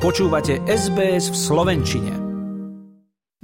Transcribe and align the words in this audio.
Počúvate 0.00 0.64
SBS 0.64 1.28
v 1.28 1.36
Slovenčine. 1.36 2.12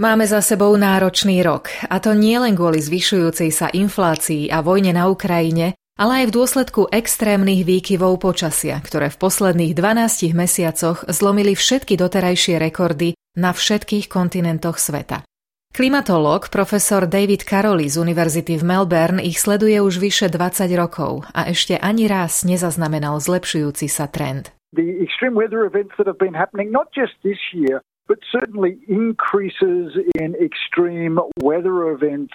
Máme 0.01 0.24
za 0.24 0.40
sebou 0.40 0.72
náročný 0.72 1.44
rok, 1.44 1.69
a 1.85 2.01
to 2.01 2.17
nie 2.17 2.32
len 2.40 2.56
kvôli 2.56 2.80
zvyšujúcej 2.80 3.53
sa 3.53 3.69
inflácii 3.69 4.48
a 4.48 4.64
vojne 4.64 4.96
na 4.96 5.04
Ukrajine, 5.12 5.77
ale 6.00 6.24
aj 6.24 6.32
v 6.32 6.34
dôsledku 6.40 6.88
extrémnych 6.88 7.61
výkyvov 7.61 8.24
počasia, 8.24 8.81
ktoré 8.81 9.13
v 9.13 9.21
posledných 9.21 9.77
12 9.77 10.32
mesiacoch 10.32 11.04
zlomili 11.13 11.53
všetky 11.53 11.92
doterajšie 12.00 12.56
rekordy 12.56 13.13
na 13.36 13.53
všetkých 13.53 14.09
kontinentoch 14.09 14.81
sveta. 14.81 15.28
Klimatológ 15.77 16.48
profesor 16.48 17.04
David 17.04 17.45
Caroli 17.45 17.92
z 17.92 18.00
Univerzity 18.00 18.56
v 18.56 18.64
Melbourne 18.64 19.20
ich 19.20 19.45
sleduje 19.45 19.77
už 19.84 20.00
vyše 20.00 20.32
20 20.32 20.73
rokov 20.73 21.20
a 21.36 21.52
ešte 21.52 21.77
ani 21.77 22.09
raz 22.09 22.48
nezaznamenal 22.48 23.20
zlepšujúci 23.20 23.92
sa 23.92 24.09
trend 24.09 24.55
the 24.73 25.02
extreme 25.02 25.34
weather 25.34 25.65
events 25.65 25.95
that 25.98 26.06
have 26.06 26.19
been 26.19 26.34
happening, 26.34 26.73
not 26.73 26.91
just 26.95 27.15
this 27.23 27.38
year, 27.52 27.83
but 28.09 28.19
certainly 28.30 28.79
increases 28.89 29.95
in 30.19 30.34
extreme 30.39 31.19
weather 31.42 31.91
events. 31.91 32.34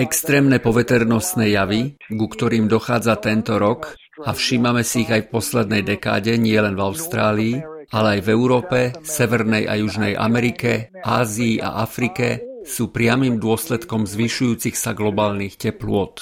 Extrémne 0.00 0.56
poveternostné 0.58 1.52
javy, 1.52 2.00
ku 2.10 2.26
ktorým 2.26 2.66
dochádza 2.66 3.20
tento 3.20 3.60
rok, 3.60 3.94
a 4.24 4.32
všímame 4.32 4.82
si 4.82 5.04
ich 5.04 5.10
aj 5.12 5.28
v 5.28 5.32
poslednej 5.32 5.82
dekáde, 5.84 6.36
nie 6.40 6.56
len 6.56 6.74
v 6.74 6.84
Austrálii, 6.84 7.54
ale 7.92 8.18
aj 8.18 8.20
v 8.24 8.28
Európe, 8.32 8.78
Severnej 9.04 9.68
a 9.68 9.76
Južnej 9.76 10.16
Amerike, 10.16 10.90
Ázii 11.04 11.60
a 11.60 11.84
Afrike, 11.84 12.40
sú 12.64 12.88
priamým 12.88 13.36
dôsledkom 13.36 14.08
zvyšujúcich 14.08 14.74
sa 14.78 14.96
globálnych 14.96 15.60
teplôt. 15.60 16.14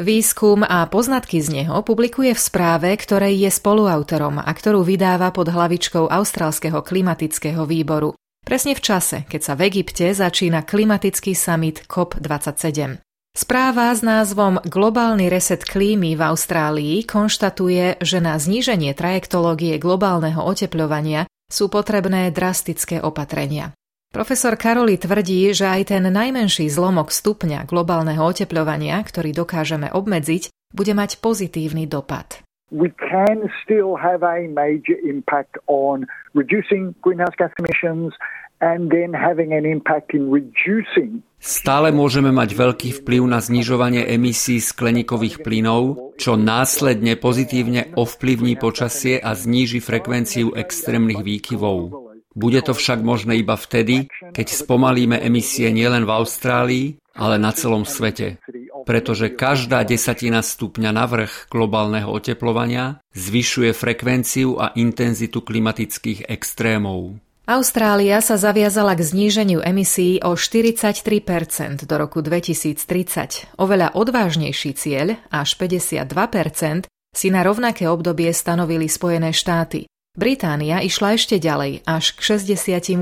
Výskum 0.00 0.64
a 0.64 0.88
poznatky 0.88 1.44
z 1.44 1.52
neho 1.52 1.84
publikuje 1.84 2.32
v 2.32 2.40
správe, 2.40 2.88
ktorej 2.96 3.44
je 3.44 3.50
spoluautorom 3.52 4.40
a 4.40 4.48
ktorú 4.48 4.80
vydáva 4.80 5.28
pod 5.36 5.52
hlavičkou 5.52 6.08
Austrálskeho 6.08 6.80
klimatického 6.80 7.68
výboru. 7.68 8.16
Presne 8.40 8.72
v 8.72 8.80
čase, 8.80 9.28
keď 9.28 9.40
sa 9.44 9.52
v 9.52 9.68
Egypte 9.68 10.08
začína 10.16 10.64
klimatický 10.64 11.36
summit 11.36 11.84
COP27. 11.84 13.04
Správa 13.36 13.92
s 13.92 14.00
názvom 14.00 14.64
Globálny 14.64 15.28
reset 15.28 15.60
klímy 15.60 16.16
v 16.16 16.24
Austrálii 16.24 17.04
konštatuje, 17.04 18.00
že 18.00 18.24
na 18.24 18.40
zníženie 18.40 18.96
trajektológie 18.96 19.76
globálneho 19.76 20.40
otepľovania 20.40 21.28
sú 21.52 21.68
potrebné 21.68 22.32
drastické 22.32 23.04
opatrenia. 23.04 23.76
Profesor 24.12 24.60
Karoli 24.60 25.00
tvrdí, 25.00 25.56
že 25.56 25.64
aj 25.64 25.88
ten 25.88 26.04
najmenší 26.04 26.68
zlomok 26.68 27.08
stupňa 27.08 27.64
globálneho 27.64 28.20
otepľovania, 28.20 29.00
ktorý 29.00 29.32
dokážeme 29.32 29.88
obmedziť, 29.88 30.52
bude 30.68 30.92
mať 30.92 31.16
pozitívny 31.24 31.88
dopad. 31.88 32.44
We 32.68 32.92
can 32.92 33.48
still 33.64 33.96
have 33.96 34.20
a 34.20 34.44
major 34.52 35.00
impact 35.00 35.56
on 35.64 36.04
reducing 36.36 36.92
greenhouse 37.00 37.32
gas 37.40 37.56
emissions 37.56 38.12
and 38.60 38.92
then 38.92 39.16
having 39.16 39.56
an 39.56 39.64
impact 39.64 40.12
in 40.12 40.28
reducing 40.28 41.24
Stále 41.42 41.90
môžeme 41.90 42.30
mať 42.30 42.54
veľký 42.54 43.02
vplyv 43.02 43.22
na 43.26 43.42
znižovanie 43.42 44.06
emisí 44.12 44.62
skleníkových 44.62 45.42
plynov, 45.42 46.14
čo 46.14 46.38
následne 46.38 47.18
pozitívne 47.18 47.96
ovplyvní 47.98 48.60
počasie 48.60 49.18
a 49.18 49.34
zníži 49.34 49.82
frekvenciu 49.82 50.54
extrémnych 50.54 51.18
výkyvov. 51.18 52.11
Bude 52.32 52.64
to 52.64 52.72
však 52.72 53.04
možné 53.04 53.40
iba 53.40 53.54
vtedy, 53.56 54.08
keď 54.32 54.46
spomalíme 54.48 55.20
emisie 55.20 55.68
nielen 55.68 56.08
v 56.08 56.14
Austrálii, 56.16 56.86
ale 57.12 57.36
na 57.36 57.52
celom 57.52 57.84
svete. 57.84 58.40
Pretože 58.88 59.30
každá 59.30 59.84
desatina 59.84 60.40
stupňa 60.40 60.90
navrh 60.90 61.30
globálneho 61.52 62.08
oteplovania 62.08 63.04
zvyšuje 63.12 63.70
frekvenciu 63.76 64.58
a 64.58 64.72
intenzitu 64.74 65.44
klimatických 65.44 66.26
extrémov. 66.26 67.20
Austrália 67.42 68.22
sa 68.22 68.38
zaviazala 68.38 68.94
k 68.94 69.02
zníženiu 69.02 69.60
emisí 69.66 70.22
o 70.22 70.38
43% 70.38 71.84
do 71.84 71.94
roku 71.98 72.22
2030. 72.22 73.58
Oveľa 73.58 73.98
odvážnejší 73.98 74.78
cieľ, 74.78 75.18
až 75.28 75.58
52% 75.58 76.86
si 77.12 77.28
na 77.28 77.44
rovnaké 77.44 77.90
obdobie 77.90 78.32
stanovili 78.32 78.88
Spojené 78.88 79.36
štáty. 79.36 79.91
Británia 80.12 80.84
išla 80.84 81.16
ešte 81.16 81.40
ďalej, 81.40 81.88
až 81.88 82.12
k 82.12 82.36
68%. 82.36 83.00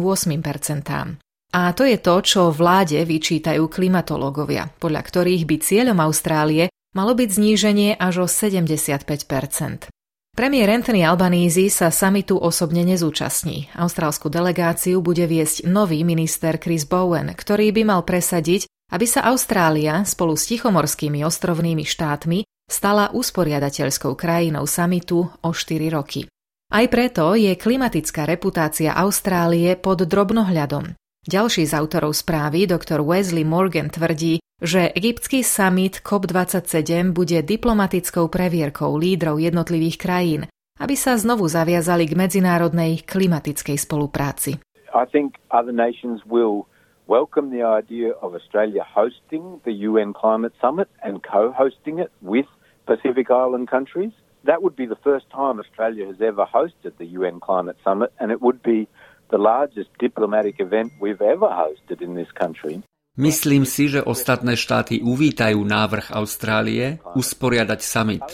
A 1.50 1.74
to 1.74 1.82
je 1.82 1.98
to, 1.98 2.14
čo 2.22 2.54
vláde 2.54 3.02
vyčítajú 3.02 3.66
klimatológovia, 3.66 4.70
podľa 4.78 5.02
ktorých 5.02 5.42
by 5.42 5.56
cieľom 5.58 5.98
Austrálie 5.98 6.70
malo 6.94 7.18
byť 7.18 7.28
zníženie 7.34 7.98
až 7.98 8.14
o 8.22 8.26
75%. 8.30 9.90
Premiér 10.30 10.70
Anthony 10.70 11.02
Albanese 11.02 11.66
sa 11.74 11.90
samitu 11.90 12.38
osobne 12.38 12.86
nezúčastní. 12.86 13.66
Austrálsku 13.74 14.30
delegáciu 14.30 15.02
bude 15.02 15.26
viesť 15.26 15.66
nový 15.66 16.06
minister 16.06 16.62
Chris 16.62 16.86
Bowen, 16.86 17.34
ktorý 17.34 17.74
by 17.74 17.82
mal 17.82 18.06
presadiť, 18.06 18.70
aby 18.94 19.06
sa 19.10 19.26
Austrália 19.26 20.06
spolu 20.06 20.38
s 20.38 20.46
tichomorskými 20.46 21.26
ostrovnými 21.26 21.82
štátmi 21.82 22.46
stala 22.70 23.10
usporiadateľskou 23.10 24.14
krajinou 24.14 24.62
samitu 24.70 25.26
o 25.26 25.50
4 25.50 25.90
roky. 25.90 26.30
Aj 26.70 26.86
preto 26.86 27.34
je 27.34 27.50
klimatická 27.58 28.30
reputácia 28.30 28.94
Austrálie 28.94 29.74
pod 29.74 30.06
drobnohľadom. 30.06 30.94
Ďalší 31.26 31.66
z 31.66 31.74
autorov 31.74 32.14
správy, 32.14 32.70
doktor 32.70 33.02
Wesley 33.02 33.42
Morgan, 33.42 33.90
tvrdí, 33.90 34.38
že 34.62 34.86
egyptský 34.94 35.42
summit 35.42 35.98
COP27 36.06 37.10
bude 37.10 37.42
diplomatickou 37.42 38.30
previerkou 38.30 38.94
lídrov 38.94 39.42
jednotlivých 39.42 39.98
krajín, 39.98 40.46
aby 40.78 40.94
sa 40.94 41.18
znovu 41.18 41.50
zaviazali 41.50 42.06
k 42.06 42.14
medzinárodnej 42.14 43.02
klimatickej 43.02 43.74
spolupráci. 43.74 44.62
I 44.94 45.10
think 45.10 45.42
other 45.50 45.74
nations 45.74 46.22
will 46.22 46.70
welcome 47.10 47.50
the 47.50 47.66
idea 47.66 48.14
of 48.22 48.38
Australia 48.38 48.86
hosting 48.86 49.58
the 49.66 49.74
UN 49.90 50.14
Climate 50.14 50.54
Summit 50.62 50.86
and 51.02 51.18
co-hosting 51.26 51.98
it 51.98 52.14
with 52.22 52.46
Pacific 52.86 53.26
Island 53.26 53.66
countries. 53.66 54.14
That 54.44 54.62
would 54.62 54.76
be 54.76 54.86
the 54.86 55.00
first 55.04 55.28
time 55.30 55.60
Australia 55.60 56.06
has 56.06 56.20
ever 56.20 56.44
hosted 56.48 56.96
the 56.96 57.12
UN 57.18 57.40
Climate 57.40 57.76
Summit, 57.84 58.10
and 58.20 58.32
it 58.32 58.40
would 58.40 58.62
be 58.62 58.88
the 59.30 59.38
largest 59.38 59.90
diplomatic 59.98 60.56
event 60.58 60.92
we've 61.00 61.20
ever 61.20 61.48
hosted 61.48 62.00
in 62.00 62.14
this 62.14 62.30
country. 62.32 62.82
Myslím 63.20 63.66
si, 63.66 63.90
že 63.90 64.00
ostatné 64.00 64.56
štáty 64.56 65.02
uvítajú 65.02 65.60
návrh 65.60 66.14
Austrálie 66.14 67.02
usporiadať 67.12 67.80
summit. 67.82 68.24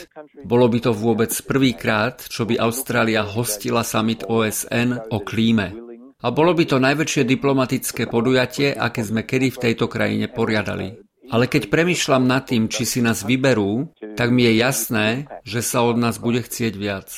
Bolo 0.46 0.68
by 0.68 0.78
to 0.78 0.92
vôbec 0.94 1.32
prvýkrát, 1.42 2.22
čo 2.28 2.46
by 2.46 2.60
Austrália 2.60 3.24
hostila 3.24 3.82
summit 3.82 4.22
OSN 4.28 5.10
o 5.10 5.24
klíme. 5.24 5.74
A 6.22 6.28
bolo 6.30 6.52
by 6.52 6.64
to 6.68 6.76
najväčšie 6.78 7.24
diplomatické 7.24 8.06
podujatie, 8.06 8.76
aké 8.76 9.00
sme 9.02 9.24
kedy 9.24 9.48
v 9.52 9.60
tejto 9.68 9.88
krajine 9.88 10.28
poriadali. 10.28 11.05
Ale 11.26 11.50
keď 11.50 11.74
premyšľam 11.74 12.22
nad 12.22 12.46
tým, 12.46 12.70
či 12.70 12.86
si 12.86 13.02
nás 13.02 13.26
vyberú, 13.26 13.90
tak 14.14 14.30
mi 14.30 14.46
je 14.46 14.62
jasné, 14.62 15.26
že 15.42 15.58
sa 15.58 15.82
od 15.82 15.98
nás 15.98 16.22
bude 16.22 16.38
chcieť 16.42 16.74
viac. 16.78 17.10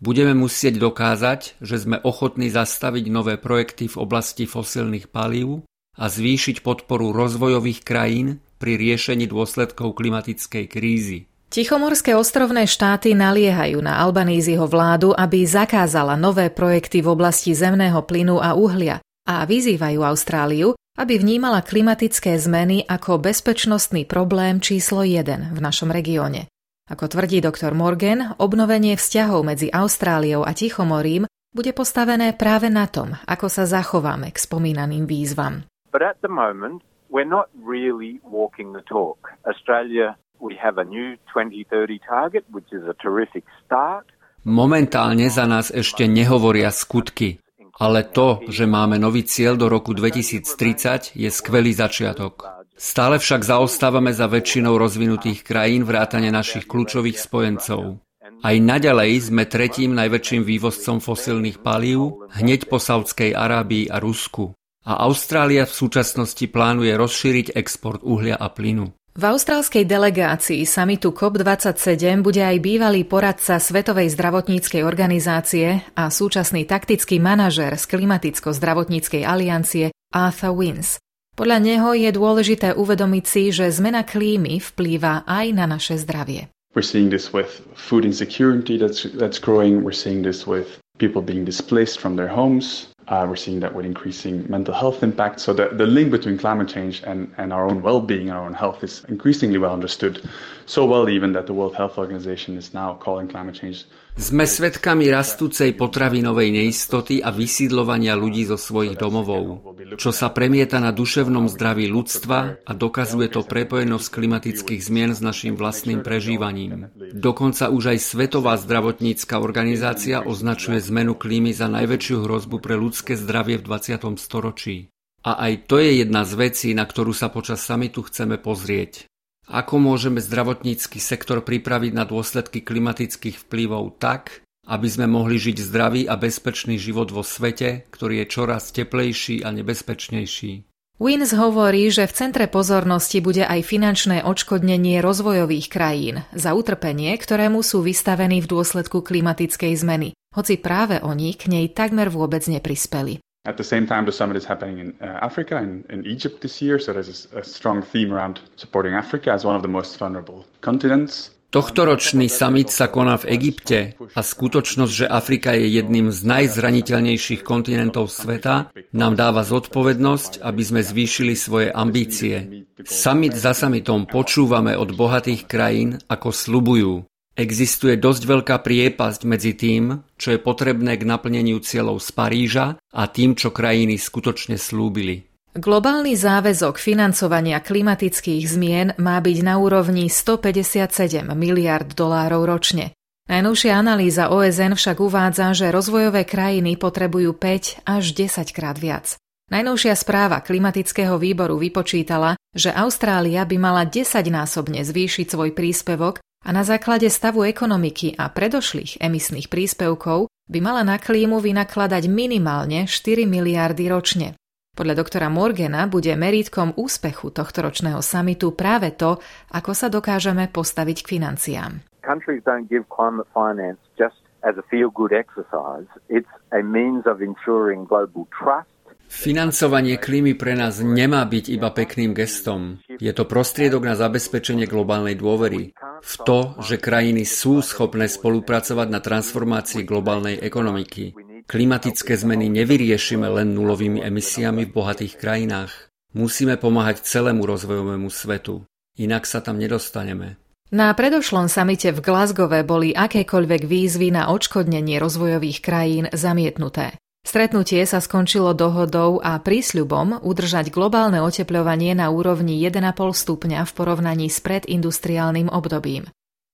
Budeme 0.00 0.32
musieť 0.32 0.80
dokázať, 0.80 1.60
že 1.60 1.76
sme 1.76 2.00
ochotní 2.00 2.48
zastaviť 2.48 3.04
nové 3.12 3.36
projekty 3.36 3.84
v 3.84 4.00
oblasti 4.00 4.48
fosilných 4.48 5.12
palív 5.12 5.68
a 6.00 6.08
zvýšiť 6.08 6.64
podporu 6.64 7.12
rozvojových 7.12 7.84
krajín 7.84 8.40
pri 8.56 8.80
riešení 8.80 9.28
dôsledkov 9.28 9.92
klimatickej 10.00 10.64
krízy. 10.64 11.28
Tichomorské 11.52 12.16
ostrovné 12.16 12.64
štáty 12.64 13.12
naliehajú 13.12 13.82
na 13.84 14.00
Albaníziho 14.00 14.64
vládu, 14.70 15.12
aby 15.12 15.44
zakázala 15.44 16.16
nové 16.16 16.48
projekty 16.48 17.04
v 17.04 17.10
oblasti 17.10 17.52
zemného 17.52 18.00
plynu 18.06 18.40
a 18.40 18.56
uhlia 18.56 19.02
a 19.26 19.44
vyzývajú 19.44 20.00
Austráliu, 20.00 20.78
aby 21.00 21.16
vnímala 21.16 21.64
klimatické 21.64 22.36
zmeny 22.36 22.84
ako 22.84 23.16
bezpečnostný 23.16 24.04
problém 24.04 24.60
číslo 24.60 25.00
1 25.00 25.56
v 25.56 25.58
našom 25.64 25.88
regióne. 25.88 26.52
Ako 26.92 27.08
tvrdí 27.08 27.40
doktor 27.40 27.72
Morgan, 27.72 28.36
obnovenie 28.36 29.00
vzťahov 29.00 29.48
medzi 29.48 29.72
Austráliou 29.72 30.44
a 30.44 30.52
Tichomorím 30.52 31.24
bude 31.56 31.72
postavené 31.72 32.36
práve 32.36 32.68
na 32.68 32.84
tom, 32.84 33.16
ako 33.24 33.48
sa 33.48 33.64
zachováme 33.64 34.28
k 34.28 34.36
spomínaným 34.36 35.08
výzvam. 35.08 35.64
But 35.88 36.04
at 36.04 36.20
the 36.20 36.28
moment, 36.28 36.84
we're 37.08 37.24
not 37.24 37.48
really 37.56 38.20
walking 38.28 38.76
the 38.76 38.84
talk. 38.84 39.32
Australia, 39.48 40.20
we 40.36 40.52
have 40.60 40.76
a 40.76 40.84
new 40.84 41.16
2030 41.32 41.96
target, 42.04 42.44
which 42.52 42.68
is 42.76 42.84
a 42.84 42.94
terrific 43.00 43.48
start. 43.64 44.04
Momentálne 44.44 45.28
za 45.28 45.44
nás 45.44 45.68
ešte 45.68 46.08
nehovoria 46.08 46.72
skutky. 46.72 47.40
Ale 47.80 48.04
to, 48.12 48.44
že 48.44 48.68
máme 48.68 49.00
nový 49.00 49.24
cieľ 49.24 49.56
do 49.56 49.72
roku 49.72 49.96
2030, 49.96 51.16
je 51.16 51.30
skvelý 51.32 51.72
začiatok. 51.72 52.44
Stále 52.76 53.16
však 53.16 53.40
zaostávame 53.40 54.12
za 54.12 54.28
väčšinou 54.28 54.76
rozvinutých 54.76 55.40
krajín 55.40 55.88
vrátane 55.88 56.28
našich 56.28 56.68
kľúčových 56.68 57.16
spojencov. 57.16 58.04
Aj 58.40 58.56
naďalej 58.56 59.32
sme 59.32 59.44
tretím 59.48 59.96
najväčším 59.96 60.44
vývozcom 60.44 61.00
fosilných 61.00 61.60
palív, 61.60 62.24
hneď 62.36 62.68
po 62.68 62.76
Saudskej 62.76 63.32
Arábii 63.32 63.88
a 63.88 63.96
Rusku. 64.00 64.52
A 64.84 65.00
Austrália 65.04 65.68
v 65.68 65.76
súčasnosti 65.76 66.44
plánuje 66.48 66.96
rozšíriť 66.96 67.52
export 67.52 68.00
uhlia 68.00 68.36
a 68.36 68.48
plynu. 68.48 68.92
V 69.10 69.26
austrálskej 69.26 69.90
delegácii 69.90 70.62
samitu 70.62 71.10
COP27 71.10 72.22
bude 72.22 72.46
aj 72.46 72.62
bývalý 72.62 73.02
poradca 73.02 73.58
Svetovej 73.58 74.06
zdravotníckej 74.14 74.86
organizácie 74.86 75.82
a 75.98 76.14
súčasný 76.14 76.62
taktický 76.62 77.18
manažer 77.18 77.74
z 77.74 77.90
klimaticko-zdravotníckej 77.90 79.26
aliancie 79.26 79.90
Arthur 80.14 80.54
Wins. 80.54 81.02
Podľa 81.34 81.58
neho 81.58 81.90
je 81.98 82.10
dôležité 82.14 82.78
uvedomiť 82.78 83.24
si, 83.26 83.42
že 83.50 83.66
zmena 83.74 84.06
klímy 84.06 84.62
vplýva 84.62 85.26
aj 85.26 85.46
na 85.58 85.66
naše 85.66 85.98
zdravie. 85.98 86.46
We're 86.78 86.86
seeing 86.86 87.10
this 87.10 87.34
with 87.34 87.66
food 87.74 88.06
insecurity 88.06 88.78
that's, 88.78 89.10
that's 89.18 89.42
growing. 89.42 89.82
We're 89.82 89.90
seeing 89.90 90.22
this 90.22 90.46
with 90.46 90.78
people 91.02 91.18
being 91.18 91.42
displaced 91.42 91.98
from 91.98 92.14
their 92.14 92.30
homes. 92.30 92.94
Uh, 93.08 93.26
we're 93.28 93.36
seeing 93.36 93.58
that 93.60 93.74
with 93.74 93.84
increasing 93.84 94.48
mental 94.48 94.72
health 94.72 95.02
impact. 95.02 95.40
So 95.40 95.52
the, 95.52 95.68
the 95.68 95.86
link 95.86 96.10
between 96.10 96.38
climate 96.38 96.68
change 96.68 97.02
and, 97.04 97.32
and 97.38 97.52
our 97.52 97.68
own 97.68 97.82
well-being 97.82 98.30
our 98.30 98.44
own 98.44 98.54
health 98.54 98.84
is 98.84 99.04
increasingly 99.08 99.58
well 99.58 99.72
understood. 99.72 100.28
So 100.66 100.84
well 100.86 101.08
even 101.08 101.32
that 101.32 101.46
the 101.46 101.52
World 101.52 101.74
Health 101.74 101.98
Organization 101.98 102.56
is 102.56 102.72
now 102.72 102.94
calling 102.94 103.26
climate 103.26 103.56
change 103.56 103.84
Sme 104.20 104.44
svedkami 104.44 105.08
rastúcej 105.08 105.72
potravinovej 105.72 106.52
neistoty 106.52 107.24
a 107.24 107.32
vysídlovania 107.32 108.12
ľudí 108.12 108.44
zo 108.44 108.60
svojich 108.60 109.00
domovov, 109.00 109.64
čo 109.96 110.12
sa 110.12 110.28
premieta 110.28 110.76
na 110.76 110.92
duševnom 110.92 111.48
zdraví 111.48 111.88
ľudstva 111.88 112.60
a 112.60 112.72
dokazuje 112.76 113.32
to 113.32 113.40
prepojenosť 113.40 114.06
klimatických 114.12 114.84
zmien 114.84 115.16
s 115.16 115.24
našim 115.24 115.56
vlastným 115.56 116.04
prežívaním. 116.04 116.92
Dokonca 117.16 117.72
už 117.72 117.96
aj 117.96 117.98
Svetová 118.04 118.60
zdravotnícka 118.60 119.40
organizácia 119.40 120.20
označuje 120.20 120.84
zmenu 120.92 121.16
klímy 121.16 121.56
za 121.56 121.72
najväčšiu 121.72 122.28
hrozbu 122.28 122.60
pre 122.60 122.76
ľudské 122.76 123.16
zdravie 123.16 123.56
v 123.56 123.64
20. 123.72 124.20
storočí. 124.20 124.92
A 125.24 125.48
aj 125.48 125.64
to 125.64 125.80
je 125.80 126.04
jedna 126.04 126.28
z 126.28 126.32
vecí, 126.36 126.68
na 126.76 126.84
ktorú 126.84 127.16
sa 127.16 127.32
počas 127.32 127.64
samitu 127.64 128.04
chceme 128.04 128.36
pozrieť. 128.36 129.09
Ako 129.50 129.82
môžeme 129.82 130.22
zdravotnícky 130.22 131.02
sektor 131.02 131.42
pripraviť 131.42 131.90
na 131.90 132.06
dôsledky 132.06 132.62
klimatických 132.62 133.42
vplyvov 133.42 133.98
tak, 133.98 134.46
aby 134.70 134.86
sme 134.86 135.10
mohli 135.10 135.42
žiť 135.42 135.58
zdravý 135.58 136.02
a 136.06 136.14
bezpečný 136.14 136.78
život 136.78 137.10
vo 137.10 137.26
svete, 137.26 137.90
ktorý 137.90 138.22
je 138.22 138.26
čoraz 138.30 138.70
teplejší 138.70 139.42
a 139.42 139.50
nebezpečnejší. 139.50 140.70
Wins 141.02 141.32
hovorí, 141.34 141.90
že 141.90 142.06
v 142.06 142.12
centre 142.12 142.46
pozornosti 142.46 143.18
bude 143.18 143.42
aj 143.42 143.64
finančné 143.66 144.22
odškodnenie 144.22 145.02
rozvojových 145.02 145.66
krajín 145.72 146.22
za 146.30 146.54
utrpenie, 146.54 147.16
ktorému 147.18 147.64
sú 147.64 147.82
vystavení 147.82 148.44
v 148.44 148.50
dôsledku 148.52 149.02
klimatickej 149.02 149.74
zmeny, 149.80 150.14
hoci 150.36 150.60
práve 150.62 151.02
oni 151.02 151.34
k 151.34 151.50
nej 151.50 151.66
takmer 151.72 152.12
vôbec 152.12 152.44
neprispeli. 152.46 153.18
At 153.46 153.56
the 153.56 153.64
same 153.64 153.86
time, 153.86 154.04
the 154.04 154.12
summit 154.12 154.36
is 154.36 154.44
happening 154.44 154.78
in 154.78 154.88
uh, 155.00 155.06
Africa 155.24 155.56
and 155.56 155.88
in 155.88 156.04
Egypt 156.04 156.42
this 156.42 156.60
year, 156.60 156.78
so 156.78 156.92
there's 156.92 157.26
a, 157.32 157.40
a 157.40 157.44
strong 157.44 157.80
theme 157.80 158.12
around 158.12 158.40
supporting 158.56 158.92
Africa 158.92 159.32
as 159.32 159.46
one 159.46 159.56
of 159.56 159.62
the 159.62 159.68
most 159.68 159.96
vulnerable 159.96 160.44
continents. 160.60 161.32
Tohtoročný 161.50 162.30
summit 162.30 162.70
sa 162.70 162.86
koná 162.86 163.18
v 163.18 163.34
Egypte 163.34 163.98
a 164.14 164.22
skutočnosť, 164.22 164.92
že 164.92 165.06
Afrika 165.10 165.50
je 165.50 165.82
jedným 165.82 166.14
z 166.14 166.22
najzraniteľnejších 166.22 167.42
kontinentov 167.42 168.06
sveta, 168.06 168.70
nám 168.94 169.18
dáva 169.18 169.42
zodpovednosť, 169.42 170.46
aby 170.46 170.62
sme 170.62 170.86
zvýšili 170.86 171.34
svoje 171.34 171.74
ambície. 171.74 172.68
Summit 172.86 173.34
za 173.34 173.50
summitom 173.50 174.06
počúvame 174.06 174.78
od 174.78 174.94
bohatých 174.94 175.50
krajín, 175.50 175.98
ako 176.06 176.30
slubujú. 176.30 177.09
Existuje 177.38 177.94
dosť 177.94 178.22
veľká 178.26 178.56
priepasť 178.60 179.20
medzi 179.24 179.54
tým, 179.54 180.02
čo 180.18 180.34
je 180.34 180.42
potrebné 180.42 180.98
k 180.98 181.06
naplneniu 181.06 181.62
cieľov 181.62 182.02
z 182.02 182.10
Paríža 182.10 182.66
a 182.76 183.02
tým, 183.06 183.38
čo 183.38 183.54
krajiny 183.54 183.96
skutočne 183.96 184.58
slúbili. 184.58 185.30
Globálny 185.50 186.14
záväzok 186.14 186.78
financovania 186.78 187.58
klimatických 187.58 188.44
zmien 188.46 188.88
má 189.02 189.18
byť 189.18 189.38
na 189.42 189.58
úrovni 189.58 190.06
157 190.06 191.26
miliard 191.34 191.90
dolárov 191.90 192.46
ročne. 192.46 192.94
Najnovšia 193.26 193.74
analýza 193.74 194.30
OSN 194.30 194.78
však 194.78 194.98
uvádza, 195.02 195.54
že 195.54 195.74
rozvojové 195.74 196.22
krajiny 196.26 196.78
potrebujú 196.78 197.34
5 197.34 197.82
až 197.82 198.04
10 198.14 198.46
krát 198.54 198.78
viac. 198.78 199.18
Najnovšia 199.50 199.98
správa 199.98 200.38
klimatického 200.38 201.18
výboru 201.18 201.58
vypočítala, 201.58 202.38
že 202.54 202.70
Austrália 202.70 203.42
by 203.42 203.56
mala 203.58 203.82
10-násobne 203.86 204.86
zvýšiť 204.86 205.26
svoj 205.34 205.50
príspevok 205.50 206.22
a 206.40 206.50
na 206.56 206.64
základe 206.64 207.06
stavu 207.12 207.44
ekonomiky 207.44 208.16
a 208.16 208.32
predošlých 208.32 209.00
emisných 209.00 209.52
príspevkov 209.52 210.32
by 210.50 210.58
mala 210.58 210.82
na 210.82 210.96
klímu 210.96 211.38
vynakladať 211.38 212.08
minimálne 212.10 212.88
4 212.88 213.28
miliardy 213.28 213.86
ročne. 213.86 214.28
Podľa 214.74 214.96
doktora 214.96 215.28
Morgana 215.28 215.84
bude 215.84 216.14
meritkom 216.16 216.72
úspechu 216.80 217.28
tohto 217.28 217.60
ročného 217.60 218.00
samitu 218.00 218.56
práve 218.56 218.96
to, 218.96 219.20
ako 219.52 219.76
sa 219.76 219.92
dokážeme 219.92 220.48
postaviť 220.48 221.04
k 221.04 221.10
financiám. 221.20 221.72
Countries 222.00 222.40
don't 222.48 222.66
give 222.66 222.88
climate 222.88 223.28
finance 223.36 223.76
just 224.00 224.16
as 224.40 224.56
a 224.56 224.64
feel-good 224.72 225.12
exercise. 225.12 225.84
It's 226.08 226.30
a 226.50 226.64
means 226.64 227.04
of 227.04 227.20
ensuring 227.20 227.84
global 227.84 228.24
trust 228.32 228.72
Financovanie 229.10 229.98
klímy 229.98 230.38
pre 230.38 230.54
nás 230.54 230.78
nemá 230.78 231.26
byť 231.26 231.50
iba 231.50 231.74
pekným 231.74 232.14
gestom. 232.14 232.78
Je 233.02 233.10
to 233.10 233.26
prostriedok 233.26 233.82
na 233.82 233.98
zabezpečenie 233.98 234.70
globálnej 234.70 235.18
dôvery. 235.18 235.74
V 236.00 236.14
to, 236.22 236.54
že 236.62 236.78
krajiny 236.78 237.26
sú 237.26 237.58
schopné 237.58 238.06
spolupracovať 238.06 238.86
na 238.86 239.02
transformácii 239.02 239.82
globálnej 239.82 240.38
ekonomiky. 240.38 241.12
Klimatické 241.50 242.14
zmeny 242.14 242.46
nevyriešime 242.54 243.26
len 243.26 243.50
nulovými 243.50 243.98
emisiami 243.98 244.70
v 244.70 244.74
bohatých 244.78 245.18
krajinách. 245.18 245.90
Musíme 246.14 246.54
pomáhať 246.54 247.02
celému 247.02 247.42
rozvojovému 247.50 248.06
svetu. 248.14 248.62
Inak 248.94 249.26
sa 249.26 249.42
tam 249.42 249.58
nedostaneme. 249.58 250.38
Na 250.70 250.94
predošlom 250.94 251.50
samite 251.50 251.90
v 251.90 251.98
Glasgowe 251.98 252.62
boli 252.62 252.94
akékoľvek 252.94 253.66
výzvy 253.66 254.14
na 254.14 254.30
odškodnenie 254.30 255.02
rozvojových 255.02 255.58
krajín 255.58 256.06
zamietnuté. 256.14 256.94
Stretnutie 257.20 257.84
sa 257.84 258.00
skončilo 258.00 258.56
dohodou 258.56 259.20
a 259.20 259.36
prísľubom 259.38 260.24
udržať 260.24 260.72
globálne 260.72 261.20
otepľovanie 261.20 261.94
na 261.94 262.08
úrovni 262.08 262.58
1,5 262.58 262.90
stupňa 262.96 263.62
v 263.68 263.72
porovnaní 263.76 264.26
s 264.32 264.40
predindustriálnym 264.40 265.52
obdobím. 265.52 266.08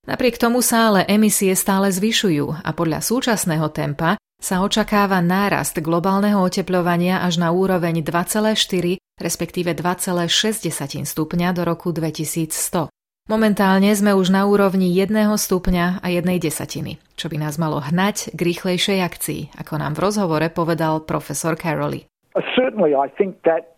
Napriek 0.07 0.39
tomu 0.39 0.63
sa 0.63 0.91
ale 0.91 1.07
emisie 1.07 1.55
stále 1.59 1.91
zvyšujú 1.91 2.63
a 2.63 2.71
podľa 2.75 3.03
súčasného 3.03 3.67
tempa 3.75 4.19
sa 4.39 4.63
očakáva 4.63 5.19
nárast 5.25 5.79
globálneho 5.83 6.39
otepľovania 6.45 7.25
až 7.25 7.43
na 7.43 7.51
úroveň 7.51 8.05
2,4 8.05 9.01
respektíve 9.17 9.73
2,6 9.73 11.09
stupňa 11.09 11.49
do 11.57 11.62
roku 11.65 11.93
2100. 11.93 12.93
Momentálne 13.26 13.90
sme 13.90 14.14
už 14.14 14.31
na 14.31 14.46
úrovni 14.46 14.94
jedného 14.94 15.34
stupňa 15.34 15.99
a 15.99 16.06
jednej 16.14 16.38
desatiny, 16.38 17.02
čo 17.19 17.26
by 17.26 17.43
nás 17.43 17.58
malo 17.58 17.82
hnať 17.82 18.31
k 18.31 18.38
rýchlejšej 18.38 19.02
akcii, 19.02 19.40
ako 19.59 19.83
nám 19.83 19.99
v 19.99 20.02
rozhovore 20.06 20.47
povedal 20.47 21.02
profesor 21.02 21.59
Caroli. 21.59 22.06
Certainly, 22.54 22.95
I 22.95 23.11
think 23.11 23.42
that 23.42 23.75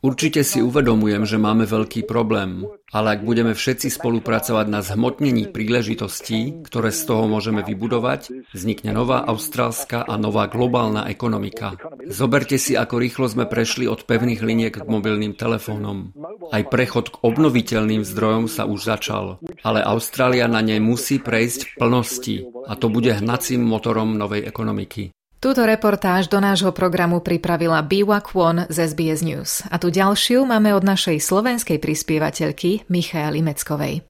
Určite 0.00 0.40
si 0.40 0.64
uvedomujem, 0.64 1.28
že 1.28 1.36
máme 1.36 1.68
veľký 1.68 2.08
problém, 2.08 2.64
ale 2.88 3.20
ak 3.20 3.20
budeme 3.28 3.52
všetci 3.52 3.92
spolupracovať 3.92 4.66
na 4.72 4.80
zhmotnení 4.80 5.52
príležitostí, 5.52 6.64
ktoré 6.64 6.88
z 6.88 7.02
toho 7.04 7.28
môžeme 7.28 7.60
vybudovať, 7.60 8.48
vznikne 8.56 8.96
nová 8.96 9.28
austrálska 9.28 10.08
a 10.08 10.14
nová 10.16 10.48
globálna 10.48 11.04
ekonomika. 11.12 11.76
Zoberte 12.08 12.56
si, 12.56 12.80
ako 12.80 12.96
rýchlo 12.96 13.28
sme 13.28 13.44
prešli 13.44 13.84
od 13.84 14.08
pevných 14.08 14.40
liniek 14.40 14.72
k 14.72 14.88
mobilným 14.88 15.36
telefónom. 15.36 16.16
Aj 16.48 16.64
prechod 16.64 17.12
k 17.12 17.20
obnoviteľným 17.20 18.08
zdrojom 18.08 18.48
sa 18.48 18.64
už 18.64 18.88
začal, 18.88 19.36
ale 19.60 19.84
Austrália 19.84 20.48
na 20.48 20.64
nej 20.64 20.80
musí 20.80 21.20
prejsť 21.20 21.60
v 21.68 21.72
plnosti 21.76 22.36
a 22.64 22.72
to 22.72 22.88
bude 22.88 23.12
hnacím 23.12 23.60
motorom 23.60 24.16
novej 24.16 24.48
ekonomiky. 24.48 25.12
Túto 25.42 25.66
reportáž 25.66 26.30
do 26.30 26.38
nášho 26.38 26.70
programu 26.70 27.18
pripravila 27.18 27.82
Biwa 27.82 28.22
Kwon 28.22 28.62
z 28.70 28.94
SBS 28.94 29.26
News 29.26 29.66
a 29.66 29.74
tu 29.74 29.90
ďalšiu 29.90 30.46
máme 30.46 30.70
od 30.70 30.86
našej 30.86 31.18
slovenskej 31.18 31.82
prispievateľky 31.82 32.86
Michaely 32.86 33.42
Meckovej. 33.42 34.06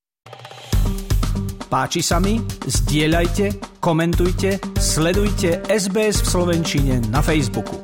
Páči 1.73 2.05
sa 2.05 2.21
mi? 2.21 2.37
Zdieľajte, 2.69 3.81
komentujte, 3.81 4.61
sledujte 4.77 5.65
SBS 5.73 6.21
v 6.21 6.29
Slovenčine 6.29 6.95
na 7.09 7.25
Facebooku. 7.25 7.82